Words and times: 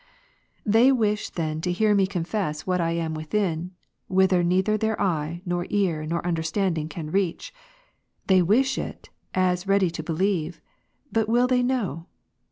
They 0.65 0.91
wish 0.91 1.29
then 1.29 1.61
to 1.61 1.71
hear 1.71 1.93
me 1.93 2.07
confess 2.07 2.65
what 2.65 2.81
I 2.81 2.93
am 2.93 3.13
within; 3.13 3.73
whither 4.07 4.41
neither 4.43 4.75
their 4.75 4.99
eye, 4.99 5.43
nor 5.45 5.67
ear, 5.69 6.07
nor 6.07 6.25
understand 6.25 6.79
ing, 6.79 6.89
can 6.89 7.11
reach; 7.11 7.53
they 8.25 8.41
wish 8.41 8.79
it, 8.79 9.11
as 9.35 9.67
ready 9.67 9.91
to 9.91 10.01
believe— 10.01 10.59
but 11.11 11.29
will 11.29 11.45
they 11.45 11.61
know 11.61 12.07